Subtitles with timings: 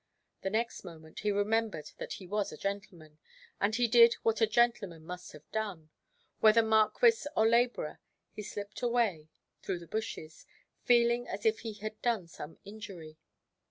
[0.41, 3.19] The next moment he remembered that he was a gentleman;
[3.59, 7.99] and he did what a gentleman must have done—whether marquis or labourer:
[8.31, 9.29] he slipped away
[9.61, 10.47] through the bushes,
[10.83, 13.19] feeling as if he had done some injury.